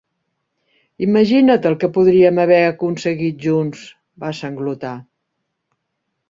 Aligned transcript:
"Imagina't 1.07 1.67
el 1.71 1.75
que 1.83 1.89
podríem 1.97 2.41
haver 2.45 2.57
aconseguit 2.69 3.45
junts!" 3.45 3.85
va 4.25 4.33
sanglotar. 4.41 4.97